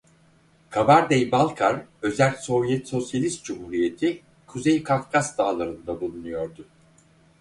[0.69, 6.65] Kabardey-Balkar Özerk Sovyet Sosyalist Cumhuriyeti Kuzey Kafkas dağlarında bulunuyordu.